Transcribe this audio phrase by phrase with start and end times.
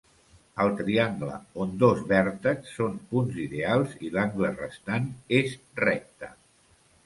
[0.63, 5.09] El triangle on dos vèrtexs són punts ideals i l'angle restant
[5.45, 6.35] és recte.